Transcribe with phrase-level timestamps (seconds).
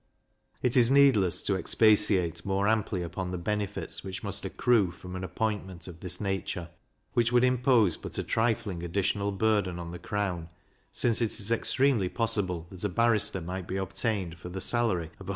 [0.63, 5.23] It is needless to expatiate more amply upon the benefits which must accrue from an
[5.23, 6.69] appointment of this nature,
[7.13, 10.49] which would impose but a trifling additional burden on the crown,
[10.91, 15.27] since it is extremely possible that a barrister might be obtained for the salary of
[15.27, 15.29] 150L.